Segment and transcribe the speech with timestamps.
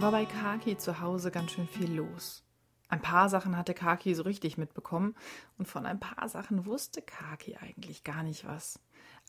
[0.00, 2.42] War bei Kaki zu Hause ganz schön viel los.
[2.88, 5.14] Ein paar Sachen hatte Kaki so richtig mitbekommen
[5.58, 8.80] und von ein paar Sachen wusste Kaki eigentlich gar nicht was.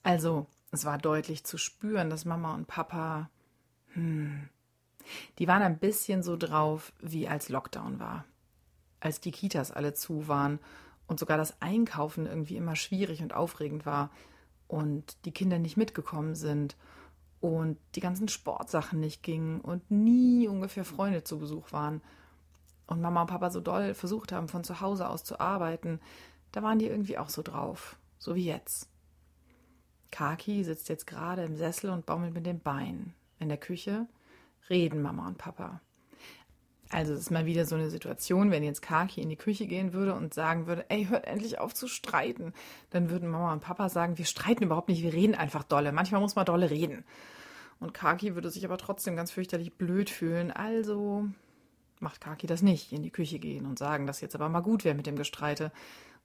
[0.04, 3.30] Also, es war deutlich zu spüren, dass Mama und Papa,
[3.96, 4.48] hm,
[5.40, 8.24] die waren ein bisschen so drauf, wie als Lockdown war.
[9.02, 10.58] Als die Kitas alle zu waren
[11.06, 14.10] und sogar das Einkaufen irgendwie immer schwierig und aufregend war
[14.70, 16.78] und die Kinder nicht mitgekommen sind
[17.42, 22.02] und die ganzen Sportsachen nicht gingen und nie ungefähr Freunde zu Besuch waren
[22.88, 26.00] und Mama und Papa so doll versucht haben, von zu Hause aus zu arbeiten,
[26.52, 28.90] da waren die irgendwie auch so drauf, so wie jetzt.
[30.12, 33.14] Kaki sitzt jetzt gerade im Sessel und baumelt mit den Beinen.
[33.40, 34.08] In der Küche
[34.70, 35.82] reden Mama und Papa.
[36.92, 39.94] Also es ist mal wieder so eine Situation, wenn jetzt Kaki in die Küche gehen
[39.94, 42.54] würde und sagen würde, ey, hört endlich auf zu streiten,
[42.90, 45.94] dann würden Mama und Papa sagen, wir streiten überhaupt nicht, wir reden einfach dolle.
[45.94, 47.06] Manchmal muss man dolle reden.
[47.80, 50.52] Und Kaki würde sich aber trotzdem ganz fürchterlich blöd fühlen.
[50.52, 51.28] Also
[52.00, 54.84] macht Kaki das nicht, in die Küche gehen und sagen, dass jetzt aber mal gut
[54.84, 55.72] wäre mit dem Gestreite.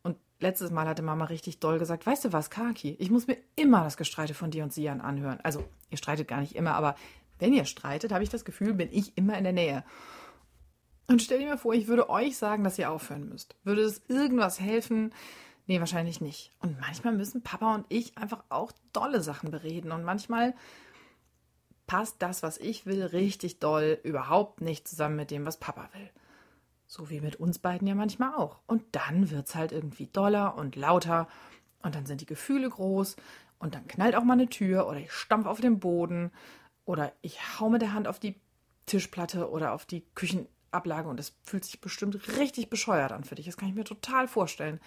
[0.03, 3.37] Und letztes Mal hatte Mama richtig doll gesagt, weißt du was, Kaki, ich muss mir
[3.55, 5.39] immer das Gestreite von dir und Sian anhören.
[5.43, 6.97] Also, ihr streitet gar nicht immer, aber
[7.39, 9.85] wenn ihr streitet, habe ich das Gefühl, bin ich immer in der Nähe.
[11.09, 13.55] Und stell dir mal vor, ich würde euch sagen, dass ihr aufhören müsst.
[13.65, 15.13] Würde es irgendwas helfen?
[15.67, 16.53] Nee, wahrscheinlich nicht.
[16.61, 19.93] Und manchmal müssen Papa und ich einfach auch dolle Sachen bereden.
[19.93, 20.55] Und manchmal
[21.87, 26.11] passt das, was ich will, richtig doll überhaupt nicht zusammen mit dem, was Papa will.
[26.87, 28.61] So wie mit uns beiden ja manchmal auch.
[28.67, 31.29] Und dann wird's halt irgendwie doller und lauter
[31.83, 33.17] und dann sind die Gefühle groß
[33.59, 36.31] und dann knallt auch mal eine Tür oder ich stampf auf den Boden
[36.85, 38.37] oder ich hau mit der Hand auf die
[38.87, 40.05] Tischplatte oder auf die
[40.77, 43.47] Küchenablage und es fühlt sich bestimmt richtig bescheuert an für dich.
[43.47, 44.81] Das kann ich mir total vorstellen.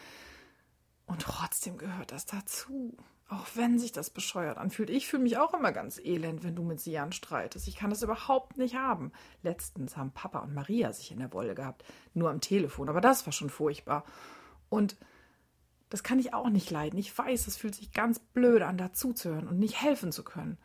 [1.05, 2.95] Und trotzdem gehört das dazu.
[3.29, 4.89] Auch wenn sich das bescheuert anfühlt.
[4.89, 7.67] Ich fühle mich auch immer ganz elend, wenn du mit Sian streitest.
[7.67, 9.11] Ich kann das überhaupt nicht haben.
[9.43, 11.83] Letztens haben Papa und Maria sich in der Wolle gehabt.
[12.15, 12.89] Nur am Telefon.
[12.89, 14.03] Aber das war schon furchtbar.
[14.69, 14.97] Und
[15.89, 16.97] das kann ich auch nicht leiden.
[16.97, 20.57] Ich weiß, es fühlt sich ganz blöd an, dazuzuhören und nicht helfen zu können.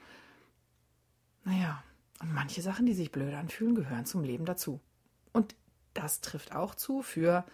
[1.44, 1.82] Naja,
[2.20, 4.80] und manche Sachen, die sich blöd anfühlen, gehören zum Leben dazu.
[5.34, 5.54] Und
[5.92, 7.44] das trifft auch zu für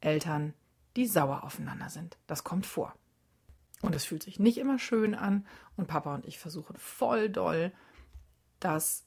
[0.00, 0.52] Eltern,
[0.96, 2.18] die sauer aufeinander sind.
[2.26, 2.94] Das kommt vor.
[3.80, 5.46] Und es fühlt sich nicht immer schön an.
[5.76, 7.72] Und Papa und ich versuchen voll doll,
[8.60, 9.04] das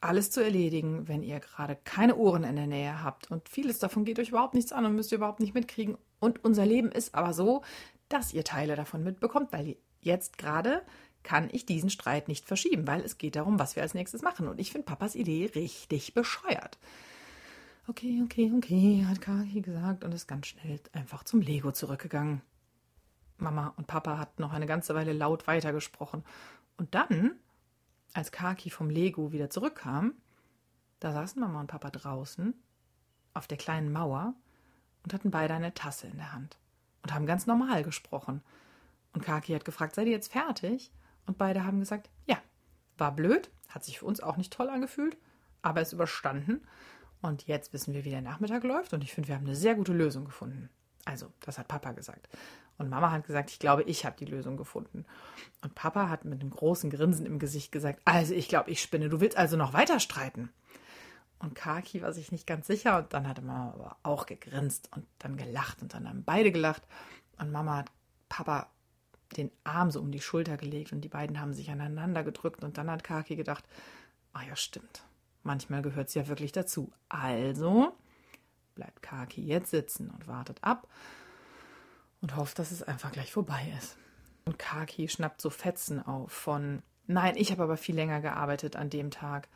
[0.00, 3.30] alles zu erledigen, wenn ihr gerade keine Ohren in der Nähe habt.
[3.30, 5.98] Und vieles davon geht euch überhaupt nichts an und müsst ihr überhaupt nicht mitkriegen.
[6.20, 7.62] Und unser Leben ist aber so,
[8.08, 10.82] dass ihr Teile davon mitbekommt, weil jetzt gerade
[11.24, 14.46] kann ich diesen Streit nicht verschieben, weil es geht darum, was wir als nächstes machen.
[14.46, 16.78] Und ich finde Papas Idee richtig bescheuert.
[17.88, 22.42] Okay, okay, okay, hat Kaki gesagt und ist ganz schnell einfach zum Lego zurückgegangen.
[23.38, 26.22] Mama und Papa hatten noch eine ganze Weile laut weitergesprochen.
[26.76, 27.30] Und dann,
[28.12, 30.12] als Kaki vom Lego wieder zurückkam,
[31.00, 32.52] da saßen Mama und Papa draußen
[33.32, 34.34] auf der kleinen Mauer
[35.02, 36.58] und hatten beide eine Tasse in der Hand
[37.02, 38.42] und haben ganz normal gesprochen.
[39.14, 40.92] Und Kaki hat gefragt, seid ihr jetzt fertig?
[41.24, 42.36] Und beide haben gesagt, ja.
[42.98, 45.16] War blöd, hat sich für uns auch nicht toll angefühlt,
[45.62, 46.60] aber ist überstanden.
[47.20, 49.74] Und jetzt wissen wir, wie der Nachmittag läuft und ich finde, wir haben eine sehr
[49.74, 50.68] gute Lösung gefunden.
[51.04, 52.28] Also, das hat Papa gesagt.
[52.76, 55.04] Und Mama hat gesagt, ich glaube, ich habe die Lösung gefunden.
[55.62, 59.08] Und Papa hat mit einem großen Grinsen im Gesicht gesagt, also ich glaube, ich spinne,
[59.08, 60.50] du willst also noch weiter streiten.
[61.40, 65.06] Und Kaki war sich nicht ganz sicher und dann hatte Mama aber auch gegrinst und
[65.18, 66.82] dann gelacht und dann haben beide gelacht.
[67.38, 67.90] Und Mama hat
[68.28, 68.68] Papa
[69.36, 72.78] den Arm so um die Schulter gelegt und die beiden haben sich aneinander gedrückt und
[72.78, 73.64] dann hat Kaki gedacht,
[74.32, 75.02] ach ja, stimmt.
[75.42, 76.92] Manchmal gehört es ja wirklich dazu.
[77.08, 77.92] Also
[78.74, 80.86] bleibt Kaki jetzt sitzen und wartet ab
[82.20, 83.96] und hofft, dass es einfach gleich vorbei ist.
[84.44, 88.88] Und Kaki schnappt so Fetzen auf von, nein, ich habe aber viel länger gearbeitet an
[88.88, 89.48] dem Tag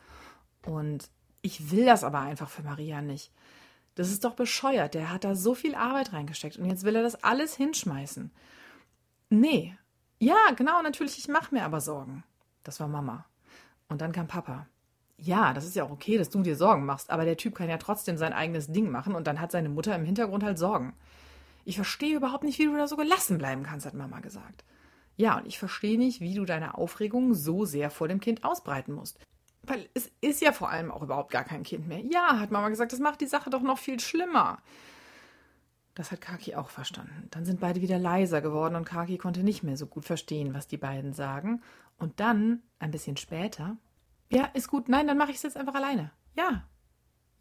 [0.67, 1.08] und
[1.40, 3.32] ich will das aber einfach für Maria nicht.
[3.94, 4.94] Das ist doch bescheuert.
[4.94, 8.31] Der hat da so viel Arbeit reingesteckt und jetzt will er das alles hinschmeißen.
[9.31, 9.76] Nee.
[10.19, 12.25] Ja, genau, natürlich, ich mache mir aber Sorgen.
[12.64, 13.26] Das war Mama.
[13.88, 14.67] Und dann kam Papa.
[15.24, 17.69] Ja, das ist ja auch okay, dass du dir Sorgen machst, aber der Typ kann
[17.69, 20.94] ja trotzdem sein eigenes Ding machen und dann hat seine Mutter im Hintergrund halt Sorgen.
[21.64, 24.64] Ich verstehe überhaupt nicht, wie du da so gelassen bleiben kannst, hat Mama gesagt.
[25.16, 28.94] Ja, und ich verstehe nicht, wie du deine Aufregung so sehr vor dem Kind ausbreiten
[28.94, 29.20] musst.
[29.62, 32.00] Weil es ist ja vor allem auch überhaupt gar kein Kind mehr.
[32.00, 34.58] Ja, hat Mama gesagt, das macht die Sache doch noch viel schlimmer.
[35.94, 37.28] Das hat Kaki auch verstanden.
[37.30, 40.66] Dann sind beide wieder leiser geworden und Kaki konnte nicht mehr so gut verstehen, was
[40.66, 41.62] die beiden sagen.
[41.96, 43.76] Und dann, ein bisschen später,
[44.32, 46.11] ja, ist gut, nein, dann mache ich es jetzt einfach alleine.
[46.34, 46.64] Ja,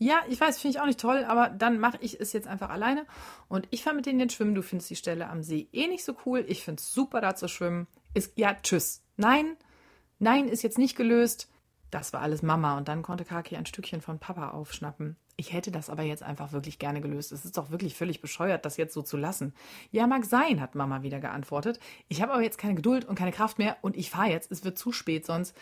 [0.04, 2.72] ja, ich weiß, finde ich auch nicht toll, aber dann mache ich es jetzt einfach
[2.72, 3.06] alleine.
[3.48, 4.56] Und ich fahre mit denen jetzt schwimmen.
[4.56, 6.44] Du findest die Stelle am See eh nicht so cool.
[6.48, 7.86] Ich finde es super, da zu schwimmen.
[8.16, 9.04] Ist, ja, tschüss.
[9.18, 9.58] Nein,
[10.18, 11.52] nein, ist jetzt nicht gelöst.
[11.92, 15.18] Das war alles Mama und dann konnte Kaki ein Stückchen von Papa aufschnappen.
[15.36, 17.32] Ich hätte das aber jetzt einfach wirklich gerne gelöst.
[17.32, 19.54] Es ist doch wirklich völlig bescheuert, das jetzt so zu lassen.
[19.92, 21.80] Ja, mag sein, hat Mama wieder geantwortet.
[22.08, 24.52] Ich habe aber jetzt keine Geduld und keine Kraft mehr und ich fahre jetzt.
[24.52, 25.56] Es wird zu spät sonst.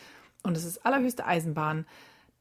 [0.43, 1.85] Und es ist allerhöchste Eisenbahn,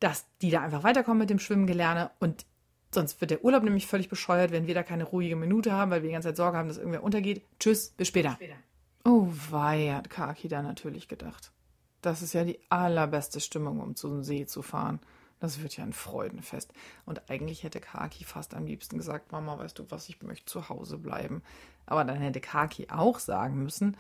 [0.01, 2.47] dass die da einfach weiterkommen mit dem Schwimmengelerne und
[2.95, 6.03] sonst wird der Urlaub nämlich völlig bescheuert, wenn wir da keine ruhige Minute haben, weil
[6.03, 7.43] wir die ganze Zeit Sorge haben, dass irgendwer untergeht.
[7.59, 8.31] Tschüss, bis später.
[8.31, 8.57] Bis später.
[9.05, 11.51] Oh wei, hat Kaki da natürlich gedacht.
[12.03, 15.01] Das ist ja die allerbeste Stimmung, um zum See zu fahren.
[15.41, 16.73] Das wird ja ein Freudenfest.
[17.07, 20.69] Und eigentlich hätte Kaki fast am liebsten gesagt, Mama, weißt du was, ich möchte zu
[20.69, 21.43] Hause bleiben.
[21.87, 23.97] Aber dann hätte Kaki auch sagen müssen,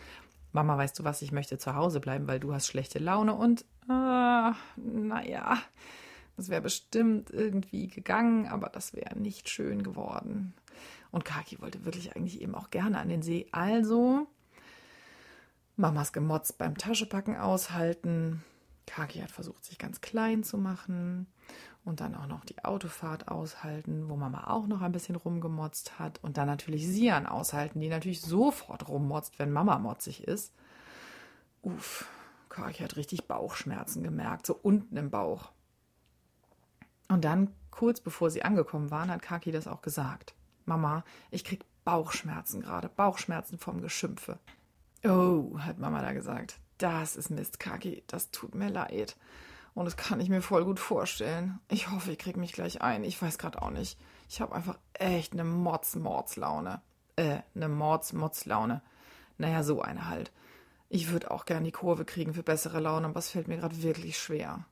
[0.53, 3.63] Mama, weißt du was, ich möchte zu Hause bleiben, weil du hast schlechte Laune und,
[3.89, 5.59] äh, naja,
[6.37, 10.55] das wäre bestimmt irgendwie gegangen, aber das wäre nicht schön geworden.
[11.11, 13.47] Und Kaki wollte wirklich eigentlich eben auch gerne an den See.
[13.51, 14.27] Also
[15.77, 18.45] Mamas Gemotz beim Taschepacken aushalten.
[18.87, 21.27] Kaki hat versucht, sich ganz klein zu machen
[21.85, 26.23] und dann auch noch die Autofahrt aushalten, wo Mama auch noch ein bisschen rumgemotzt hat
[26.23, 30.53] und dann natürlich Sian aushalten, die natürlich sofort rummotzt, wenn Mama motzig ist.
[31.63, 32.07] Uff,
[32.49, 35.51] Kaki hat richtig Bauchschmerzen gemerkt, so unten im Bauch.
[37.09, 40.35] Und dann, kurz bevor sie angekommen waren, hat Kaki das auch gesagt.
[40.67, 44.39] Mama, ich krieg Bauchschmerzen gerade, Bauchschmerzen vom Geschimpfe.
[45.05, 46.59] Oh, hat Mama da gesagt.
[46.77, 49.17] Das ist Mist, Kaki, das tut mir leid.
[49.79, 51.61] Und das kann ich mir voll gut vorstellen.
[51.69, 53.05] Ich hoffe, ich krieg mich gleich ein.
[53.05, 53.97] Ich weiß gerade auch nicht.
[54.29, 56.83] Ich habe einfach echt eine Mords-Mords-Laune.
[57.15, 58.83] Äh, eine Mords-Mords-Laune.
[59.37, 60.33] Naja, so eine halt.
[60.89, 63.81] Ich würde auch gern die Kurve kriegen für bessere Laune, aber es fällt mir gerade
[63.81, 64.65] wirklich schwer.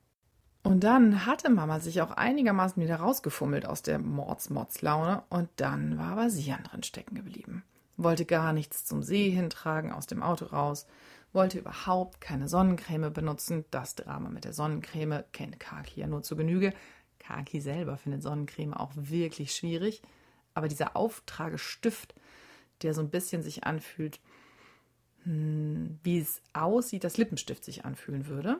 [0.63, 6.11] Und dann hatte Mama sich auch einigermaßen wieder rausgefummelt aus der Mords-Mords-Laune und dann war
[6.11, 7.63] aber Sian drin stecken geblieben.
[7.95, 10.85] Wollte gar nichts zum See hintragen, aus dem Auto raus,
[11.33, 13.65] wollte überhaupt keine Sonnencreme benutzen.
[13.71, 16.73] Das Drama mit der Sonnencreme kennt Kaki ja nur zu Genüge.
[17.19, 20.01] Kaki selber findet Sonnencreme auch wirklich schwierig.
[20.53, 22.15] Aber dieser Auftragestift,
[22.81, 24.19] der so ein bisschen sich anfühlt,
[25.23, 28.59] hm, wie es aussieht, dass Lippenstift sich anfühlen würde,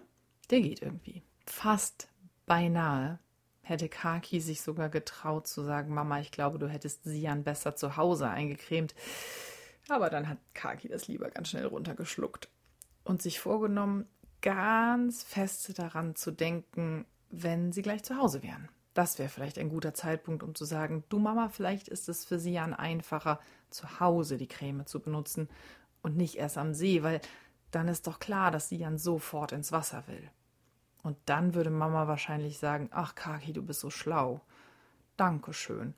[0.50, 1.24] der geht irgendwie.
[1.46, 2.10] Fast
[2.46, 3.20] beinahe
[3.62, 7.98] hätte Kaki sich sogar getraut zu sagen, Mama, ich glaube, du hättest Sian besser zu
[7.98, 8.96] Hause eingecremt.
[9.90, 12.50] Aber dann hat Kaki das lieber ganz schnell runtergeschluckt
[13.08, 14.06] und sich vorgenommen,
[14.42, 18.68] ganz feste daran zu denken, wenn sie gleich zu Hause wären.
[18.94, 22.38] Das wäre vielleicht ein guter Zeitpunkt, um zu sagen, du Mama, vielleicht ist es für
[22.38, 23.40] Sian einfacher,
[23.70, 25.48] zu Hause die Creme zu benutzen
[26.02, 27.22] und nicht erst am See, weil
[27.72, 30.30] dann ist doch klar, dass Sian sofort ins Wasser will.
[31.04, 34.42] Und dann würde Mama wahrscheinlich sagen, ach Kaki, du bist so schlau.
[35.16, 35.94] Dankeschön.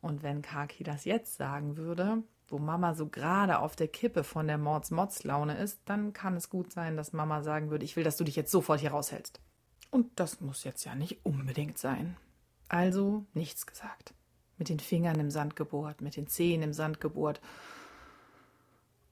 [0.00, 4.46] Und wenn Kaki das jetzt sagen würde, wo Mama so gerade auf der Kippe von
[4.46, 8.16] der Mords-Mods-Laune ist, dann kann es gut sein, dass Mama sagen würde, ich will, dass
[8.16, 9.40] du dich jetzt sofort hier raushältst.
[9.90, 12.16] Und das muss jetzt ja nicht unbedingt sein.
[12.68, 14.14] Also nichts gesagt.
[14.58, 17.40] Mit den Fingern im Sand gebohrt, mit den Zehen im Sand gebohrt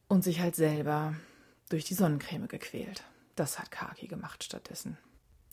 [0.08, 1.14] und sich halt selber
[1.68, 3.04] durch die Sonnencreme gequält.
[3.34, 4.98] Das hat Kaki gemacht stattdessen.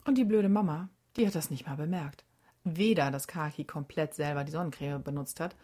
[0.06, 2.26] Und die blöde Mama, die hat das nicht mal bemerkt.
[2.64, 5.56] Weder, dass Kaki komplett selber die Sonnencreme benutzt hat,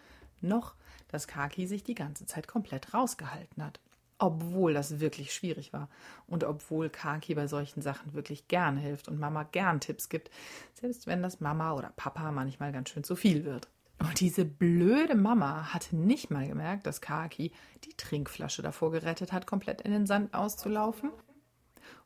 [0.41, 0.75] noch,
[1.15, 3.79] dass Kaki sich die ganze Zeit komplett rausgehalten hat.
[4.17, 5.89] Obwohl das wirklich schwierig war
[6.27, 10.29] und obwohl Kaki bei solchen Sachen wirklich gern hilft und Mama gern Tipps gibt,
[10.73, 13.67] selbst wenn das Mama oder Papa manchmal ganz schön zu viel wird.
[13.99, 17.51] Und diese blöde Mama hatte nicht mal gemerkt, dass Kaki
[17.85, 21.11] die Trinkflasche davor gerettet hat, komplett in den Sand auszulaufen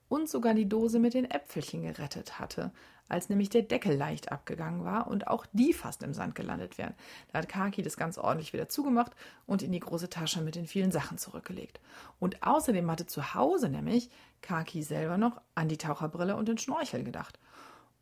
[0.10, 2.72] und sogar die Dose mit den Äpfelchen gerettet hatte,
[3.08, 6.94] als nämlich der Deckel leicht abgegangen war und auch die fast im Sand gelandet wären.
[7.32, 9.14] Da hat Kaki das ganz ordentlich wieder zugemacht
[9.46, 11.80] und in die große Tasche mit den vielen Sachen zurückgelegt.
[12.20, 14.10] Und außerdem hatte zu Hause nämlich
[14.42, 17.40] Kaki selber noch an die Taucherbrille und den Schnorchel gedacht.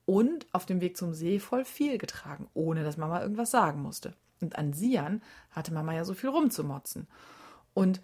[0.06, 4.14] Und auf dem Weg zum See voll viel getragen, ohne dass Mama irgendwas sagen musste.
[4.40, 5.22] Und an Sian
[5.52, 7.08] hatte Mama ja so viel rumzumotzen.
[7.74, 8.02] Und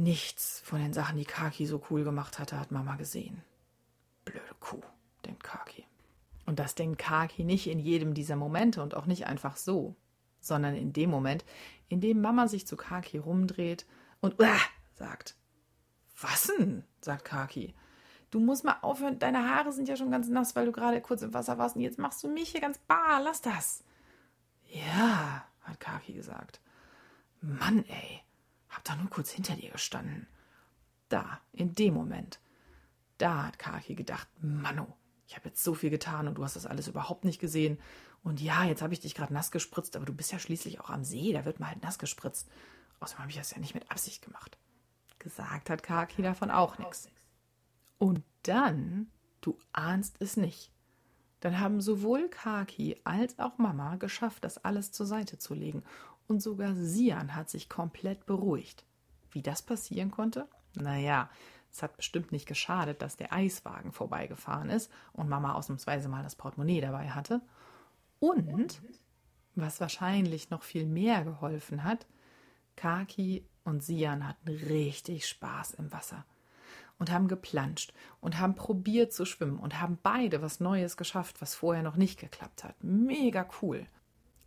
[0.00, 3.42] Nichts von den Sachen, die Kaki so cool gemacht hatte, hat Mama gesehen.
[4.24, 4.80] Blöde Kuh,
[5.26, 5.84] denkt Kaki.
[6.46, 9.94] Und das denkt Kaki nicht in jedem dieser Momente und auch nicht einfach so,
[10.40, 11.44] sondern in dem Moment,
[11.90, 13.84] in dem Mama sich zu Kaki rumdreht
[14.22, 14.56] und Uah!
[14.94, 15.36] sagt.
[16.18, 16.82] Was denn?
[17.02, 17.74] sagt Kaki.
[18.30, 21.20] Du musst mal aufhören, deine Haare sind ja schon ganz nass, weil du gerade kurz
[21.20, 23.84] im Wasser warst und jetzt machst du mich hier ganz bar, lass das.
[24.70, 26.62] Ja, hat Kaki gesagt.
[27.42, 28.22] Mann, ey,
[28.70, 30.26] hab da nur kurz hinter dir gestanden.
[31.08, 32.40] Da, in dem Moment,
[33.18, 34.96] da hat Kaki gedacht, Manno,
[35.26, 37.78] ich habe jetzt so viel getan und du hast das alles überhaupt nicht gesehen.
[38.22, 40.90] Und ja, jetzt habe ich dich gerade nass gespritzt, aber du bist ja schließlich auch
[40.90, 42.48] am See, da wird man halt nass gespritzt.
[43.00, 44.58] Außerdem habe ich das ja nicht mit Absicht gemacht.
[45.18, 47.08] Gesagt hat Kaki davon auch nichts.
[47.98, 49.10] Und dann
[49.40, 50.70] Du ahnst es nicht.
[51.40, 55.82] Dann haben sowohl Kaki als auch Mama geschafft, das alles zur Seite zu legen.
[56.30, 58.84] Und sogar Sian hat sich komplett beruhigt.
[59.32, 60.46] Wie das passieren konnte?
[60.76, 61.28] Naja,
[61.72, 66.36] es hat bestimmt nicht geschadet, dass der Eiswagen vorbeigefahren ist und Mama ausnahmsweise mal das
[66.36, 67.40] Portemonnaie dabei hatte.
[68.20, 68.80] Und,
[69.56, 72.06] was wahrscheinlich noch viel mehr geholfen hat,
[72.76, 76.24] Kaki und Sian hatten richtig Spaß im Wasser
[77.00, 81.56] und haben geplanscht und haben probiert zu schwimmen und haben beide was Neues geschafft, was
[81.56, 82.76] vorher noch nicht geklappt hat.
[82.84, 83.88] Mega cool.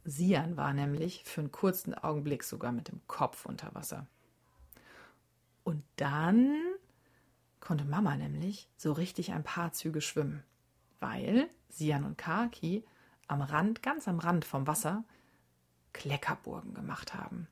[0.06, 4.08] Sian war nämlich für einen kurzen Augenblick sogar mit dem Kopf unter Wasser.
[5.64, 6.60] Und dann
[7.60, 10.44] konnte Mama nämlich so richtig ein paar Züge schwimmen,
[11.00, 12.84] weil Sian und Kaki
[13.28, 15.06] am Rand, ganz am Rand vom Wasser,
[15.94, 17.48] Kleckerburgen gemacht haben.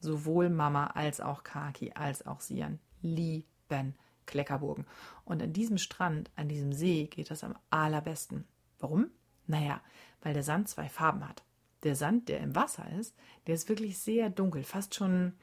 [0.00, 3.94] Sowohl Mama als auch Kaki als auch Sian lieben
[4.26, 4.86] Kleckerburgen.
[5.24, 8.44] Und an diesem Strand, an diesem See geht das am allerbesten.
[8.78, 9.10] Warum?
[9.46, 9.80] Naja,
[10.22, 11.42] weil der Sand zwei Farben hat.
[11.82, 13.14] Der Sand, der im Wasser ist,
[13.46, 15.34] der ist wirklich sehr dunkel, fast schon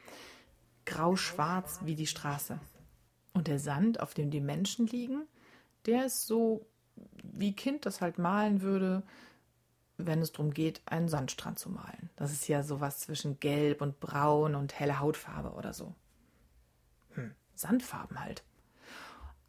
[0.85, 2.59] grau-schwarz wie die Straße.
[3.33, 5.27] Und der Sand, auf dem die Menschen liegen,
[5.85, 6.65] der ist so,
[7.23, 9.03] wie Kind das halt malen würde,
[9.97, 12.09] wenn es darum geht, einen Sandstrand zu malen.
[12.15, 15.95] Das ist ja sowas zwischen Gelb und Braun und helle Hautfarbe oder so.
[17.11, 18.43] Hm, Sandfarben halt.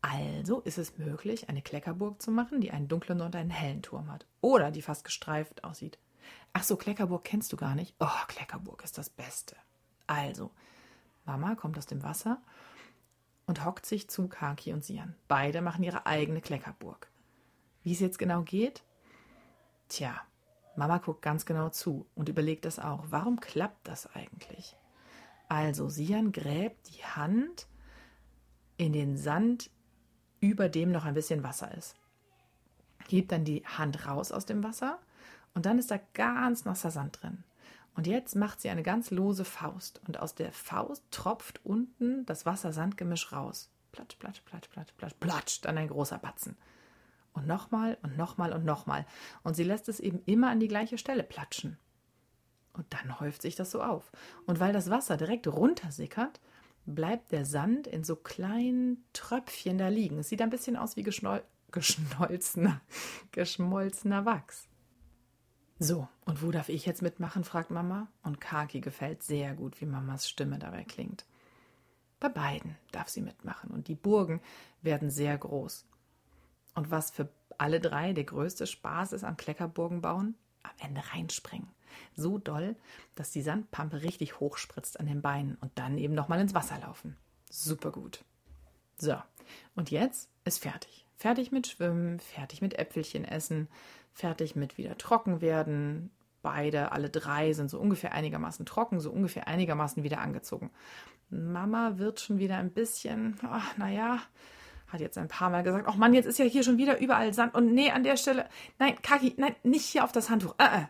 [0.03, 4.11] Also ist es möglich, eine Kleckerburg zu machen, die einen dunklen und einen hellen Turm
[4.11, 4.27] hat.
[4.41, 5.99] Oder die fast gestreift aussieht.
[6.53, 7.95] Ach so, Kleckerburg kennst du gar nicht?
[8.01, 9.57] Oh, Kleckerburg ist das Beste.
[10.07, 10.51] Also,
[11.25, 12.43] Mama kommt aus dem Wasser
[13.47, 15.15] und hockt sich zu Kaki und Sian.
[15.29, 17.09] Beide machen ihre eigene Kleckerburg.
[17.83, 18.83] Wie es jetzt genau geht?
[19.89, 20.21] Tja,
[20.77, 23.05] Mama guckt ganz genau zu und überlegt das auch.
[23.11, 24.77] Warum klappt das eigentlich?
[25.49, 27.69] Also, Sian gräbt die Hand
[28.79, 29.71] in den Sand,
[30.43, 31.95] über dem noch ein bisschen Wasser ist.
[33.09, 34.99] Hebt dann die Hand raus aus dem Wasser
[35.55, 37.45] und dann ist da ganz nasser Sand drin.
[37.95, 42.45] Und jetzt macht sie eine ganz lose Faust und aus der Faust tropft unten das
[42.45, 43.71] Wasser-Sand-Gemisch raus.
[43.93, 46.57] Platsch, platsch, platsch, platsch, platsch, platsch, dann ein großer Batzen.
[47.35, 49.07] Und nochmal und nochmal und nochmal.
[49.43, 51.79] Und sie lässt es eben immer an die gleiche Stelle platschen.
[52.73, 54.11] Und dann häuft sich das so auf.
[54.47, 56.41] Und weil das Wasser direkt runtersickert,
[56.87, 60.19] bleibt der Sand in so kleinen Tröpfchen da liegen.
[60.19, 62.81] Es sieht ein bisschen aus wie geschnol geschmolzener,
[63.33, 64.69] geschmolzener Wachs.
[65.79, 67.45] So, und wo darf ich jetzt mitmachen?
[67.45, 68.09] fragt Mama.
[68.23, 71.25] Und Kaki gefällt sehr gut, wie Mamas Stimme dabei klingt.
[72.21, 74.41] Bei beiden darf sie mitmachen und die Burgen
[74.81, 75.85] werden sehr groß.
[76.75, 80.37] Und was für alle drei der größte Spaß ist am Kleckerburgen bauen?
[80.63, 81.69] Am Ende reinspringen.
[82.15, 82.77] So doll,
[83.15, 87.17] dass die Sandpampe richtig hochspritzt an den Beinen und dann eben nochmal ins Wasser laufen.
[87.51, 88.25] Super gut.
[88.97, 89.17] So,
[89.75, 91.07] und jetzt ist fertig.
[91.17, 93.69] Fertig mit Schwimmen, fertig mit Äpfelchen essen,
[94.13, 96.11] fertig mit wieder trocken werden.
[96.43, 100.71] Beide, alle drei sind so ungefähr einigermaßen trocken, so ungefähr einigermaßen wieder angezogen.
[101.31, 104.21] Mama wird schon wieder ein bisschen, ach, naja,
[104.89, 107.33] hat jetzt ein paar Mal gesagt, ach Mann, jetzt ist ja hier schon wieder überall
[107.33, 110.55] Sand und nee, an der Stelle, nein, Kaki, nein, nicht hier auf das Handtuch.
[110.59, 110.85] Äh, äh.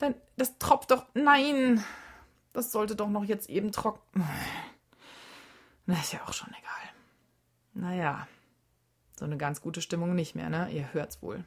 [0.00, 1.84] Dann, das tropft doch, nein,
[2.52, 4.24] das sollte doch noch jetzt eben trocken.
[5.86, 6.94] Na, ist ja auch schon egal.
[7.74, 8.26] Naja,
[9.18, 10.70] so eine ganz gute Stimmung nicht mehr, ne?
[10.70, 11.44] Ihr hört's wohl.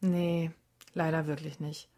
[0.00, 0.50] Nee,
[0.92, 1.88] leider wirklich nicht.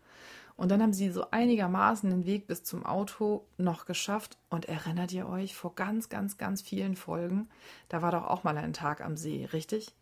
[0.57, 4.39] Und dann haben sie so einigermaßen den Weg bis zum Auto noch geschafft.
[4.51, 7.49] Und erinnert ihr euch vor ganz, ganz, ganz vielen Folgen?
[7.89, 9.95] Da war doch auch mal ein Tag am See, richtig?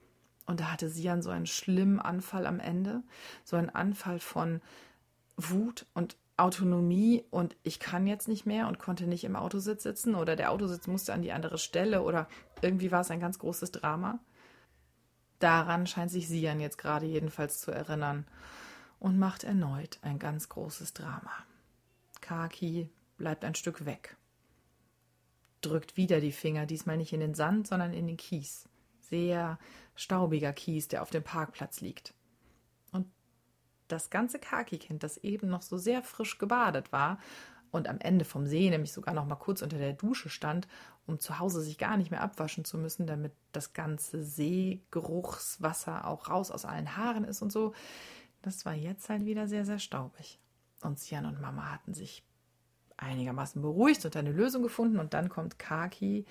[0.45, 3.03] Und da hatte Sian so einen schlimmen Anfall am Ende.
[3.45, 4.61] So einen Anfall von
[5.37, 10.15] Wut und Autonomie und ich kann jetzt nicht mehr und konnte nicht im Autositz sitzen
[10.15, 12.29] oder der Autositz musste an die andere Stelle oder
[12.61, 14.19] irgendwie war es ein ganz großes Drama.
[15.39, 18.27] Daran scheint sich Sian jetzt gerade jedenfalls zu erinnern
[18.99, 21.33] und macht erneut ein ganz großes Drama.
[22.21, 24.17] Kaki bleibt ein Stück weg,
[25.63, 28.69] drückt wieder die Finger, diesmal nicht in den Sand, sondern in den Kies.
[29.01, 29.59] Sehr
[29.95, 32.13] staubiger Kies, der auf dem Parkplatz liegt.
[33.89, 37.19] Das ganze Kaki-Kind, das eben noch so sehr frisch gebadet war
[37.71, 40.67] und am Ende vom See nämlich sogar noch mal kurz unter der Dusche stand,
[41.07, 46.29] um zu Hause sich gar nicht mehr abwaschen zu müssen, damit das ganze Seegeruchswasser auch
[46.29, 47.75] raus aus allen Haaren ist und so.
[48.43, 50.41] Das war jetzt halt wieder sehr, sehr staubig.
[50.83, 52.25] Und Sian und Mama hatten sich
[52.97, 54.99] einigermaßen beruhigt und eine Lösung gefunden.
[54.99, 56.25] Und dann kommt Kaki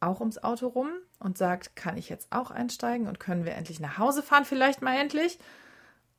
[0.00, 0.88] auch ums Auto rum
[1.18, 4.82] und sagt, kann ich jetzt auch einsteigen und können wir endlich nach Hause fahren, vielleicht
[4.82, 5.38] mal endlich?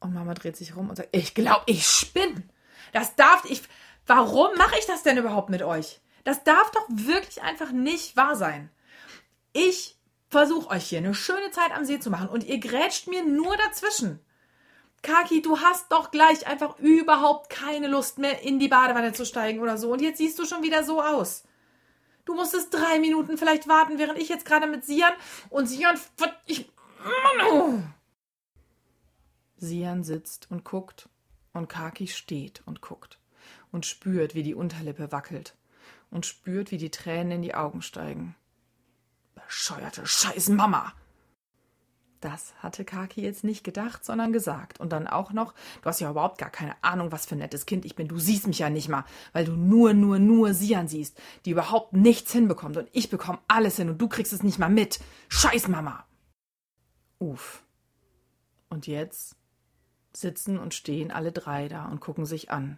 [0.01, 2.43] Und Mama dreht sich rum und sagt, ich glaube, ich spinne.
[2.91, 3.63] Das darf ich.
[4.05, 6.01] Warum mache ich das denn überhaupt mit euch?
[6.23, 8.69] Das darf doch wirklich einfach nicht wahr sein.
[9.53, 9.97] Ich
[10.29, 13.55] versuche euch hier eine schöne Zeit am See zu machen und ihr grätscht mir nur
[13.57, 14.19] dazwischen.
[15.03, 19.59] Kaki, du hast doch gleich einfach überhaupt keine Lust mehr in die Badewanne zu steigen
[19.59, 19.91] oder so.
[19.91, 21.43] Und jetzt siehst du schon wieder so aus.
[22.25, 25.13] Du musstest drei Minuten vielleicht warten, während ich jetzt gerade mit Sian
[25.49, 25.99] und Sian.
[26.45, 26.71] Ich.
[29.61, 31.07] Sian sitzt und guckt
[31.53, 33.19] und Kaki steht und guckt
[33.71, 35.55] und spürt, wie die Unterlippe wackelt
[36.09, 38.35] und spürt, wie die Tränen in die Augen steigen.
[39.35, 40.93] Bescheuerte Scheiß Mama!
[42.21, 44.79] Das hatte Kaki jetzt nicht gedacht, sondern gesagt.
[44.79, 47.65] Und dann auch noch, du hast ja überhaupt gar keine Ahnung, was für ein nettes
[47.65, 48.07] Kind ich bin.
[48.07, 51.93] Du siehst mich ja nicht mal, weil du nur, nur, nur Sian siehst, die überhaupt
[51.93, 52.77] nichts hinbekommt.
[52.77, 54.99] Und ich bekomme alles hin und du kriegst es nicht mal mit.
[55.29, 56.05] Scheiß Mama!
[57.17, 57.63] Uff.
[58.69, 59.35] Und jetzt
[60.13, 62.77] sitzen und stehen alle drei da und gucken sich an.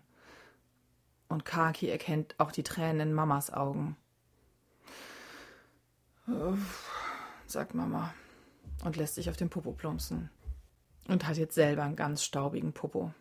[1.27, 3.97] Und Kaki erkennt auch die Tränen in Mamas Augen.
[6.27, 6.91] Uff,
[7.47, 8.13] sagt Mama
[8.83, 10.29] und lässt sich auf den Popo plumpsen.
[11.07, 13.13] Und hat jetzt selber einen ganz staubigen Popo.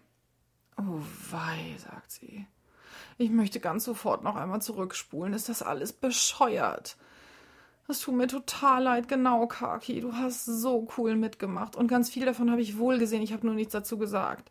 [0.77, 1.01] Oh
[1.31, 2.47] wei, sagt sie.
[3.19, 5.35] Ich möchte ganz sofort noch einmal zurückspulen.
[5.35, 6.97] Ist das alles bescheuert?
[7.87, 10.01] Das tut mir total leid, genau, Kaki.
[10.01, 11.77] Du hast so cool mitgemacht.
[11.77, 13.23] Und ganz viel davon habe ich wohl gesehen.
[13.23, 14.51] Ich habe nur nichts dazu gesagt.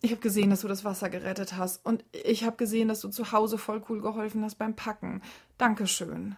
[0.00, 1.84] Ich habe gesehen, dass du das Wasser gerettet hast.
[1.84, 5.22] Und ich habe gesehen, dass du zu Hause voll cool geholfen hast beim Packen.
[5.56, 6.36] Dankeschön.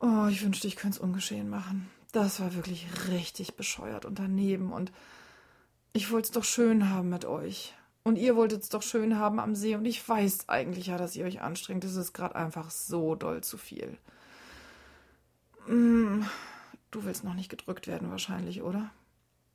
[0.00, 1.88] Oh, ich wünschte, ich könnte es ungeschehen machen.
[2.12, 4.92] Das war wirklich richtig bescheuert und daneben und
[5.92, 7.74] ich wollte es doch schön haben mit euch.
[8.02, 11.16] Und ihr wolltet es doch schön haben am See und ich weiß eigentlich ja, dass
[11.16, 11.82] ihr euch anstrengt.
[11.84, 13.98] Es ist gerade einfach so doll zu viel.
[15.66, 16.24] Mm,
[16.90, 18.90] du willst noch nicht gedrückt werden wahrscheinlich, oder?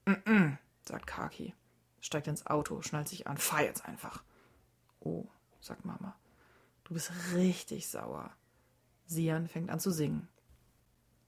[0.06, 1.54] Mm, -mm sagt Kaki.
[2.00, 3.38] Steigt ins Auto, schnallt sich an.
[3.38, 4.24] Fahr jetzt einfach.
[5.00, 5.26] Oh,
[5.60, 6.16] sagt Mama.
[6.84, 8.32] Du bist richtig sauer.
[9.06, 10.28] Sian fängt an zu singen.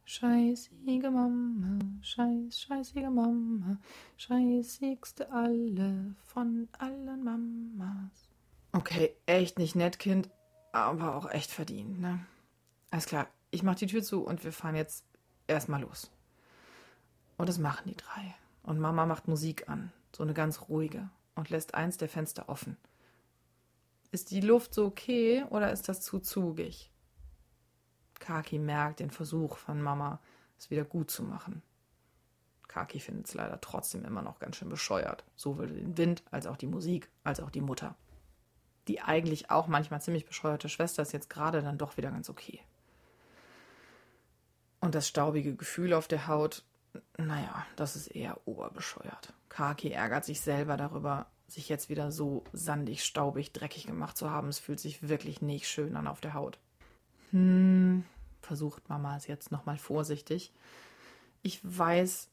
[0.06, 3.78] Scheißige Mama, scheiß, scheißige Mama,
[4.18, 8.30] scheißigste alle von allen Mamas.
[8.74, 10.30] Okay, echt nicht nett, Kind,
[10.74, 12.26] aber auch echt verdient, ne?
[12.92, 15.06] Alles klar, ich mach die Tür zu und wir fahren jetzt
[15.46, 16.10] erstmal los.
[17.38, 18.34] Und das machen die drei.
[18.64, 22.78] Und Mama macht Musik an, so eine ganz ruhige, und lässt eins der Fenster offen.
[24.12, 26.90] Ist die Luft so okay oder ist das zu zugig?
[28.20, 30.20] Kaki merkt den Versuch von Mama,
[30.58, 31.62] es wieder gut zu machen.
[32.68, 35.24] Kaki findet es leider trotzdem immer noch ganz schön bescheuert.
[35.36, 37.96] Sowohl den Wind als auch die Musik, als auch die Mutter.
[38.88, 42.62] Die eigentlich auch manchmal ziemlich bescheuerte Schwester ist jetzt gerade dann doch wieder ganz okay.
[44.84, 46.62] Und das staubige Gefühl auf der Haut,
[47.18, 49.32] naja, das ist eher oberbescheuert.
[49.48, 54.50] Kaki ärgert sich selber darüber, sich jetzt wieder so sandig, staubig, dreckig gemacht zu haben.
[54.50, 56.60] Es fühlt sich wirklich nicht schön an auf der Haut.
[57.32, 58.04] Hm,
[58.42, 60.52] versucht Mama es jetzt nochmal vorsichtig.
[61.44, 62.28] Ich weiß,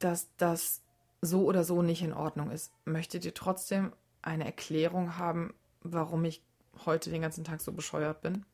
[0.00, 0.82] dass das
[1.20, 2.72] so oder so nicht in Ordnung ist.
[2.86, 6.42] Möchtet ihr trotzdem eine Erklärung haben, warum ich
[6.86, 8.44] heute den ganzen Tag so bescheuert bin?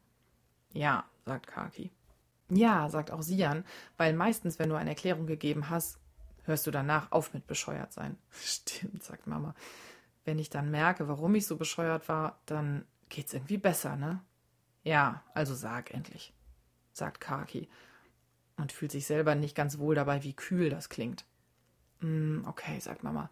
[0.74, 1.90] Ja, sagt Kaki.
[2.50, 3.64] Ja, sagt auch Sian,
[3.96, 5.98] weil meistens, wenn du eine Erklärung gegeben hast,
[6.44, 8.18] hörst du danach auf mit bescheuert sein.
[8.30, 9.54] Stimmt, sagt Mama.
[10.24, 14.20] Wenn ich dann merke, warum ich so bescheuert war, dann geht's irgendwie besser, ne?
[14.82, 16.32] Ja, also sag endlich,
[16.92, 17.68] sagt Kaki
[18.56, 21.24] und fühlt sich selber nicht ganz wohl dabei, wie kühl das klingt.
[22.00, 23.30] Mm, okay, sagt Mama.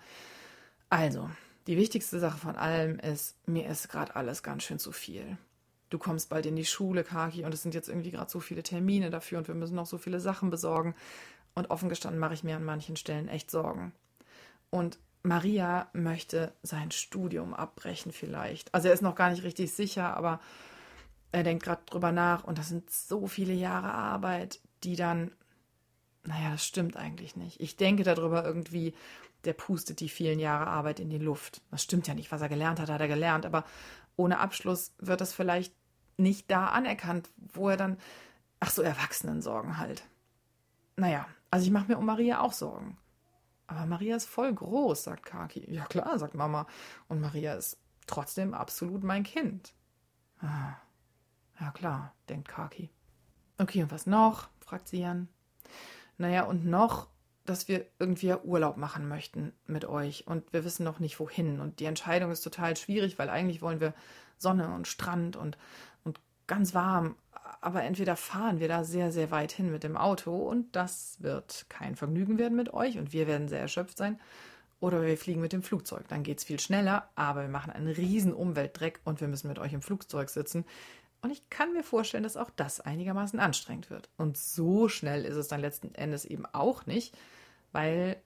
[0.90, 1.30] Also,
[1.66, 5.36] die wichtigste Sache von allem ist, mir ist gerade alles ganz schön zu viel.
[5.90, 8.62] Du kommst bald in die Schule, Kaki, und es sind jetzt irgendwie gerade so viele
[8.62, 10.94] Termine dafür und wir müssen noch so viele Sachen besorgen.
[11.54, 13.92] Und offen gestanden mache ich mir an manchen Stellen echt Sorgen.
[14.70, 18.72] Und Maria möchte sein Studium abbrechen vielleicht.
[18.74, 20.40] Also er ist noch gar nicht richtig sicher, aber
[21.32, 25.32] er denkt gerade drüber nach und das sind so viele Jahre Arbeit, die dann,
[26.24, 27.60] naja, das stimmt eigentlich nicht.
[27.60, 28.94] Ich denke darüber irgendwie,
[29.44, 31.60] der pustet die vielen Jahre Arbeit in die Luft.
[31.70, 33.64] Das stimmt ja nicht, was er gelernt hat, hat er gelernt, aber
[34.16, 35.74] ohne Abschluss wird das vielleicht
[36.18, 37.98] nicht da anerkannt, wo er dann,
[38.60, 40.04] ach so, Erwachsenensorgen halt.
[40.96, 42.98] Naja, also ich mache mir um Maria auch Sorgen.
[43.66, 45.72] Aber Maria ist voll groß, sagt Kaki.
[45.72, 46.66] Ja klar, sagt Mama.
[47.06, 49.74] Und Maria ist trotzdem absolut mein Kind.
[50.40, 50.74] Ah.
[51.60, 52.90] Ja klar, denkt Kaki.
[53.58, 54.48] Okay, und was noch?
[54.60, 55.28] fragt sie Jan.
[56.16, 57.08] Naja, und noch,
[57.44, 61.60] dass wir irgendwie Urlaub machen möchten mit euch und wir wissen noch nicht wohin.
[61.60, 63.94] Und die Entscheidung ist total schwierig, weil eigentlich wollen wir
[64.38, 65.58] Sonne und Strand und,
[65.97, 65.97] und
[66.48, 67.14] ganz warm.
[67.60, 71.66] Aber entweder fahren wir da sehr, sehr weit hin mit dem Auto und das wird
[71.68, 74.20] kein Vergnügen werden mit euch und wir werden sehr erschöpft sein.
[74.80, 76.06] Oder wir fliegen mit dem Flugzeug.
[76.06, 79.58] Dann geht es viel schneller, aber wir machen einen riesen Umweltdreck und wir müssen mit
[79.58, 80.64] euch im Flugzeug sitzen
[81.20, 84.08] Und ich kann mir vorstellen, dass auch das einigermaßen anstrengend wird.
[84.16, 87.16] Und so schnell ist es dann letzten Endes eben auch nicht,
[87.72, 88.22] weil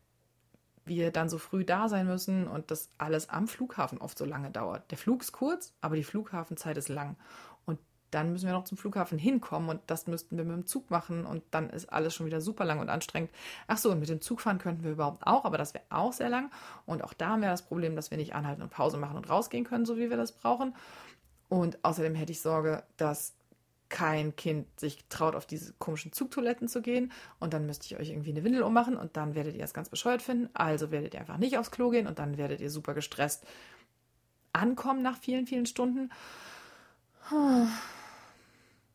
[0.85, 4.51] wir dann so früh da sein müssen und das alles am Flughafen oft so lange
[4.51, 4.91] dauert.
[4.91, 7.17] Der Flug ist kurz, aber die Flughafenzeit ist lang.
[8.13, 11.27] Dann müssen wir noch zum Flughafen hinkommen und das müssten wir mit dem Zug machen
[11.27, 13.31] und dann ist alles schon wieder super lang und anstrengend.
[13.67, 16.13] Ach so, und mit dem Zug fahren könnten wir überhaupt auch, aber das wäre auch
[16.13, 16.51] sehr lang.
[16.87, 19.29] Und auch da haben wir das Problem, dass wir nicht anhalten und Pause machen und
[19.29, 20.75] rausgehen können, so wie wir das brauchen.
[21.49, 23.35] Und außerdem hätte ich Sorge, dass
[23.89, 27.13] kein Kind sich traut, auf diese komischen Zugtoiletten zu gehen.
[27.41, 29.91] Und dann müsste ich euch irgendwie eine Windel ummachen und dann werdet ihr es ganz
[29.91, 30.49] bescheuert finden.
[30.55, 33.45] Also werdet ihr einfach nicht aufs Klo gehen und dann werdet ihr super gestresst
[34.53, 36.11] ankommen nach vielen, vielen Stunden.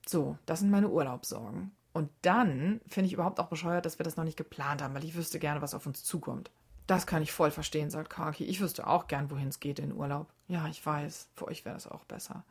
[0.07, 1.71] So, das sind meine Urlaubssorgen.
[1.93, 5.03] Und dann finde ich überhaupt auch bescheuert, dass wir das noch nicht geplant haben, weil
[5.03, 6.51] ich wüsste gerne, was auf uns zukommt.
[6.85, 8.45] Das kann ich voll verstehen, sagt Kaki.
[8.45, 10.27] Ich wüsste auch gern, wohin es geht in Urlaub.
[10.47, 12.43] Ja, ich weiß, für euch wäre das auch besser.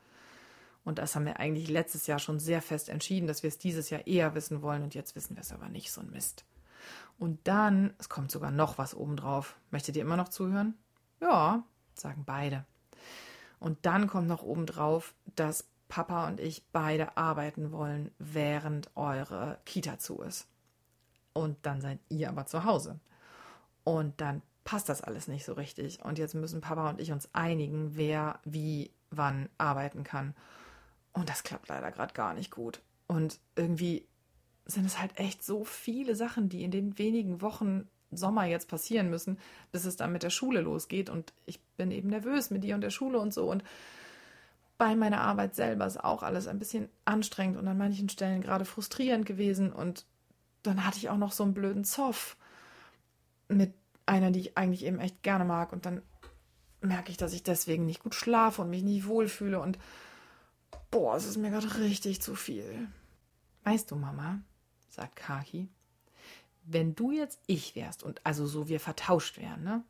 [0.85, 3.89] Und das haben wir eigentlich letztes Jahr schon sehr fest entschieden, dass wir es dieses
[3.89, 6.45] Jahr eher wissen wollen und jetzt wissen wir es aber nicht, so ein Mist.
[7.19, 9.57] Und dann, es kommt sogar noch was obendrauf.
[9.71, 10.75] Möchtet ihr immer noch zuhören?
[11.21, 11.65] Ja,
[11.95, 12.65] sagen beide.
[13.59, 19.99] Und dann kommt noch obendrauf, dass Papa und ich beide arbeiten wollen, während eure Kita
[19.99, 20.49] zu ist.
[21.33, 22.99] Und dann seid ihr aber zu Hause.
[23.85, 26.05] Und dann passt das alles nicht so richtig.
[26.05, 30.35] Und jetzt müssen Papa und ich uns einigen, wer wie wann arbeiten kann.
[31.13, 32.81] Und das klappt leider gerade gar nicht gut.
[33.07, 34.07] Und irgendwie
[34.67, 39.11] sind es halt echt so viele Sachen, die in den wenigen Wochen Sommer jetzt passieren
[39.11, 39.39] müssen,
[39.73, 41.11] bis es dann mit der Schule losgeht.
[41.11, 43.49] Und ich bin eben nervös mit dir und der Schule und so.
[43.51, 43.63] Und
[44.79, 48.65] bei meiner Arbeit selber ist auch alles ein bisschen anstrengend und an manchen Stellen gerade
[48.65, 49.73] frustrierend gewesen.
[49.73, 50.05] Und
[50.63, 52.37] dann hatte ich auch noch so einen blöden Zoff
[53.49, 53.73] mit
[54.05, 55.73] einer, die ich eigentlich eben echt gerne mag.
[55.73, 56.03] Und dann
[56.81, 59.61] merke ich, dass ich deswegen nicht gut schlafe und mich nicht wohlfühle.
[59.61, 59.79] Und
[60.91, 62.89] boah, es ist mir gerade richtig zu viel.
[63.65, 64.41] Weißt du, Mama,
[64.89, 65.69] sagt Kaki,
[66.65, 69.85] wenn du jetzt ich wärst und also so wir vertauscht wären, ne,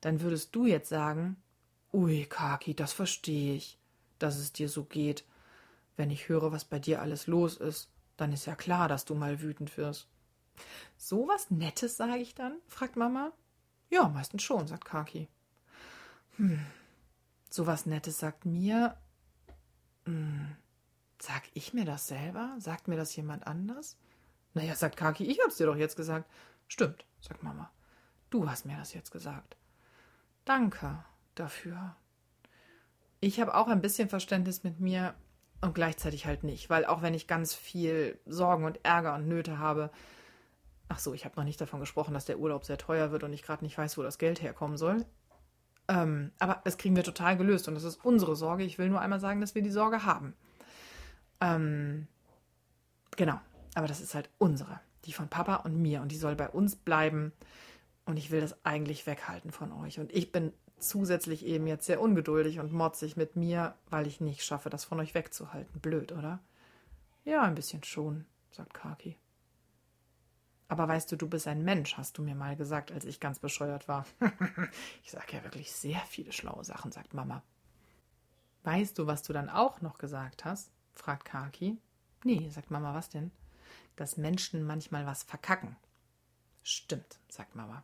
[0.00, 1.36] dann würdest du jetzt sagen,
[1.92, 3.79] ui, Kaki, das verstehe ich
[4.22, 5.24] dass es dir so geht.
[5.96, 9.14] Wenn ich höre, was bei dir alles los ist, dann ist ja klar, dass du
[9.14, 10.08] mal wütend wirst.
[10.96, 12.58] So was Nettes, sage ich dann?
[12.66, 13.32] fragt Mama.
[13.88, 15.28] Ja, meistens schon, sagt Kaki.
[16.36, 16.64] Hm,
[17.48, 18.96] so was Nettes sagt mir.
[20.04, 20.56] Hm,
[21.20, 22.54] sag ich mir das selber?
[22.58, 23.96] Sagt mir das jemand anders?
[24.54, 26.30] Naja, sagt Kaki, ich hab's dir doch jetzt gesagt.
[26.68, 27.70] Stimmt, sagt Mama.
[28.30, 29.56] Du hast mir das jetzt gesagt.
[30.44, 31.04] Danke
[31.34, 31.96] dafür
[33.20, 35.14] ich habe auch ein bisschen Verständnis mit mir
[35.60, 39.58] und gleichzeitig halt nicht, weil auch wenn ich ganz viel Sorgen und Ärger und Nöte
[39.58, 39.90] habe,
[40.88, 43.32] ach so, ich habe noch nicht davon gesprochen, dass der Urlaub sehr teuer wird und
[43.32, 45.04] ich gerade nicht weiß, wo das Geld herkommen soll.
[45.88, 48.64] Ähm, aber das kriegen wir total gelöst und das ist unsere Sorge.
[48.64, 50.34] Ich will nur einmal sagen, dass wir die Sorge haben.
[51.40, 52.06] Ähm,
[53.16, 53.38] genau,
[53.74, 56.76] aber das ist halt unsere, die von Papa und mir und die soll bei uns
[56.76, 57.32] bleiben.
[58.06, 60.00] Und ich will das eigentlich weghalten von euch.
[60.00, 64.44] Und ich bin zusätzlich eben jetzt sehr ungeduldig und motzig mit mir, weil ich nicht
[64.44, 65.80] schaffe, das von euch wegzuhalten.
[65.80, 66.40] Blöd, oder?
[67.24, 69.16] Ja, ein bisschen schon, sagt Kaki.
[70.68, 73.40] Aber weißt du, du bist ein Mensch, hast du mir mal gesagt, als ich ganz
[73.40, 74.06] bescheuert war.
[75.02, 77.42] ich sage ja wirklich sehr viele schlaue Sachen, sagt Mama.
[78.62, 80.70] Weißt du, was du dann auch noch gesagt hast?
[80.92, 81.78] fragt Kaki.
[82.24, 83.32] Nee, sagt Mama, was denn?
[83.96, 85.76] Dass Menschen manchmal was verkacken.
[86.62, 87.82] Stimmt, sagt Mama.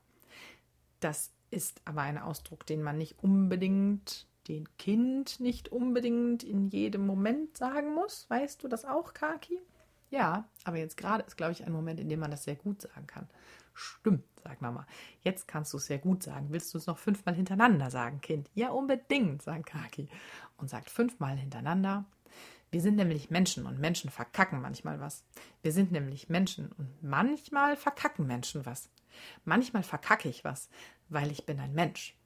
[1.00, 7.06] Das ist aber ein Ausdruck, den man nicht unbedingt, den Kind nicht unbedingt in jedem
[7.06, 8.28] Moment sagen muss.
[8.30, 9.60] Weißt du das auch, Kaki?
[10.10, 12.82] Ja, aber jetzt gerade ist, glaube ich, ein Moment, in dem man das sehr gut
[12.82, 13.28] sagen kann.
[13.74, 14.86] Stimmt, sagt Mama.
[15.22, 16.46] Jetzt kannst du es sehr gut sagen.
[16.50, 18.48] Willst du es noch fünfmal hintereinander sagen, Kind?
[18.54, 20.08] Ja, unbedingt, sagt Kaki.
[20.56, 22.04] Und sagt fünfmal hintereinander.
[22.70, 25.24] Wir sind nämlich Menschen und Menschen verkacken manchmal was.
[25.62, 28.90] Wir sind nämlich Menschen und manchmal verkacken Menschen was.
[29.44, 30.68] Manchmal verkacke ich was,
[31.08, 32.16] weil ich bin ein Mensch.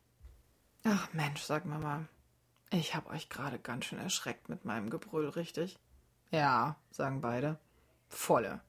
[0.84, 2.06] Ach Mensch, sagt Mama,
[2.70, 5.78] ich habe euch gerade ganz schön erschreckt mit meinem Gebrüll, richtig?
[6.30, 7.58] Ja, sagen beide.
[8.08, 8.60] Volle.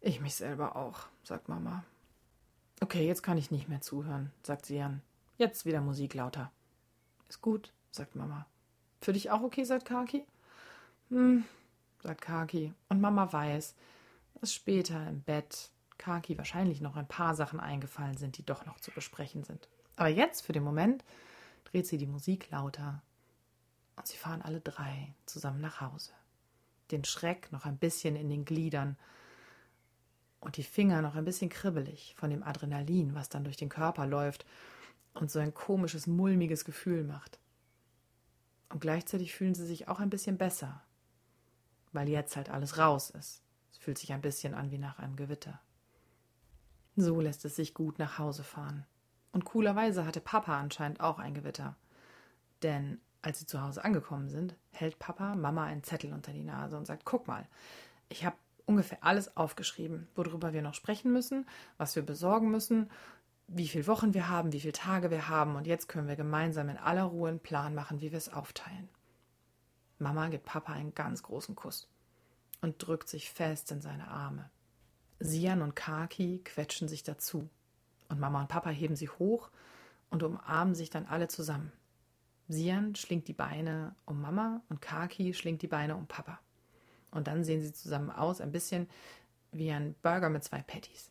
[0.00, 1.84] Ich mich selber auch, sagt Mama.
[2.80, 5.00] Okay, jetzt kann ich nicht mehr zuhören, sagt sie Jan.
[5.38, 6.52] Jetzt wieder Musik lauter.
[7.28, 8.46] Ist gut, sagt Mama.
[9.00, 10.26] Für dich auch okay, sagt Kaki?
[11.10, 11.44] Hm,
[12.02, 12.72] sagt Kaki.
[12.88, 13.74] Und Mama weiß,
[14.40, 18.80] dass später im Bett Kaki wahrscheinlich noch ein paar Sachen eingefallen sind, die doch noch
[18.80, 19.68] zu besprechen sind.
[19.96, 21.04] Aber jetzt, für den Moment,
[21.64, 23.02] dreht sie die Musik lauter
[23.96, 26.12] und sie fahren alle drei zusammen nach Hause.
[26.90, 28.96] Den Schreck noch ein bisschen in den Gliedern
[30.40, 34.06] und die Finger noch ein bisschen kribbelig von dem Adrenalin, was dann durch den Körper
[34.06, 34.46] läuft
[35.14, 37.38] und so ein komisches, mulmiges Gefühl macht.
[38.68, 40.82] Und gleichzeitig fühlen sie sich auch ein bisschen besser,
[41.92, 43.42] weil jetzt halt alles raus ist.
[43.72, 45.60] Es fühlt sich ein bisschen an wie nach einem Gewitter.
[46.96, 48.86] So lässt es sich gut nach Hause fahren.
[49.32, 51.76] Und coolerweise hatte Papa anscheinend auch ein Gewitter.
[52.62, 56.76] Denn als sie zu Hause angekommen sind, hält Papa Mama einen Zettel unter die Nase
[56.76, 57.46] und sagt: Guck mal,
[58.08, 62.90] ich habe ungefähr alles aufgeschrieben, worüber wir noch sprechen müssen, was wir besorgen müssen,
[63.48, 66.68] wie viele Wochen wir haben, wie viele Tage wir haben und jetzt können wir gemeinsam
[66.68, 68.88] in aller Ruhe einen Plan machen, wie wir es aufteilen.
[69.98, 71.88] Mama gibt Papa einen ganz großen Kuss
[72.60, 74.50] und drückt sich fest in seine Arme.
[75.18, 77.48] Sian und Kaki quetschen sich dazu
[78.08, 79.50] und Mama und Papa heben sie hoch
[80.10, 81.72] und umarmen sich dann alle zusammen.
[82.48, 86.38] Sian schlingt die Beine um Mama und Kaki schlingt die Beine um Papa.
[87.10, 88.88] Und dann sehen sie zusammen aus, ein bisschen
[89.52, 91.10] wie ein Burger mit zwei Patties.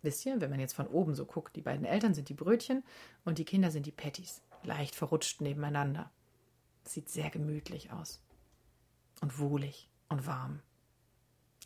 [0.00, 2.82] Wisst ihr, wenn man jetzt von oben so guckt, die beiden Eltern sind die Brötchen
[3.24, 6.10] und die Kinder sind die Patties, leicht verrutscht nebeneinander.
[6.84, 8.20] sieht sehr gemütlich aus.
[9.20, 10.60] Und wohlig und warm.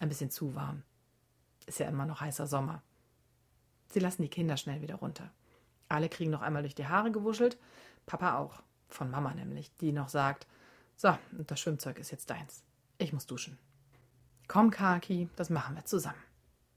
[0.00, 0.82] Ein bisschen zu warm.
[1.66, 2.82] Ist ja immer noch heißer Sommer.
[3.88, 5.30] Sie lassen die Kinder schnell wieder runter.
[5.88, 7.58] Alle kriegen noch einmal durch die Haare gewuschelt.
[8.06, 8.62] Papa auch.
[8.88, 10.46] Von Mama nämlich, die noch sagt:
[10.96, 12.62] So, das Schwimmzeug ist jetzt deins.
[12.98, 13.58] Ich muss duschen.
[14.48, 16.22] Komm, Kaki, das machen wir zusammen.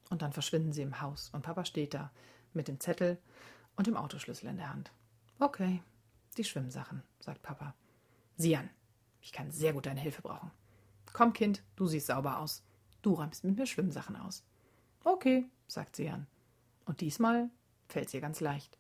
[0.10, 2.12] Und dann verschwinden sie im Haus und Papa steht da
[2.54, 3.20] mit dem Zettel
[3.76, 4.92] und dem Autoschlüssel in der Hand.
[5.38, 5.84] Okay,
[6.36, 7.76] die Schwimmsachen, sagt Papa.
[8.36, 8.70] Sieh an,
[9.22, 10.52] ich kann sehr gut deine Hilfe brauchen.
[11.14, 12.64] Komm, Kind, du siehst sauber aus.
[13.02, 14.44] Du räumst mit mir Schwimmsachen aus.
[15.04, 16.28] Okay, sagt Sian.
[16.86, 17.50] Und diesmal
[17.88, 18.78] fällt es ihr ganz leicht.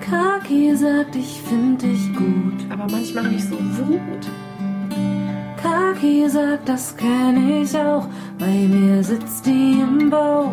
[0.00, 2.70] Kaki sagt, ich find dich gut.
[2.70, 4.30] Aber manchmal habe ich so Wut.
[5.60, 8.06] Kaki sagt, das kenn ich auch.
[8.38, 10.52] Bei mir sitzt die im Bauch.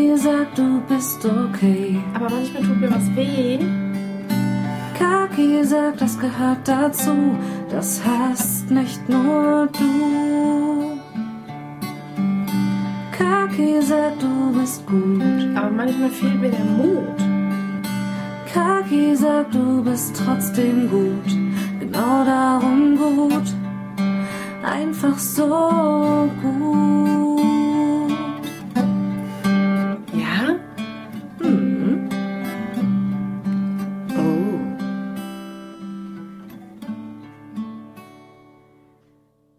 [0.00, 2.00] Kaki sagt, du bist okay.
[2.14, 3.58] Aber manchmal tut mir was weh.
[4.98, 7.36] Kaki sagt, das gehört dazu.
[7.68, 10.98] Das hast nicht nur du.
[13.12, 15.54] Kaki sagt, du bist gut.
[15.54, 17.20] Aber manchmal fehlt mir der Mut.
[18.54, 21.30] Kaki sagt, du bist trotzdem gut.
[21.78, 23.48] Genau darum gut.
[24.62, 26.89] Einfach so gut.